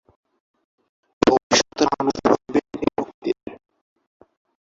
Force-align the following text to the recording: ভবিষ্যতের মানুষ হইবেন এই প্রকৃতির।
ভবিষ্যতের 1.21 1.87
মানুষ 1.91 2.15
হইবেন 2.25 2.65
এই 2.75 2.89
প্রকৃতির। 2.95 3.37